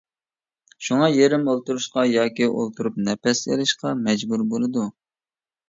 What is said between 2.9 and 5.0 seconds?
نەپەس ئېلىشقا مەجبۇر بولىدۇ.